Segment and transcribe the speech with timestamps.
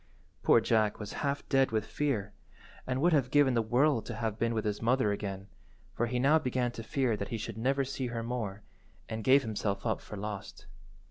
[0.41, 2.33] Poor Jack was half dead with fear,
[2.87, 5.45] and would have given the world to have been with his mother again,
[5.93, 8.63] for he now began to fear that he should never see her more,
[9.07, 10.65] and gave himself up for lost.